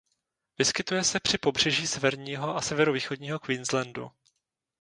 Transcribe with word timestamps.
Vyskytuje 0.57 1.03
se 1.03 1.19
při 1.19 1.37
pobřeží 1.37 1.87
severního 1.87 2.55
a 2.55 2.61
severovýchodního 2.61 3.39
Queenslandu. 3.39 4.11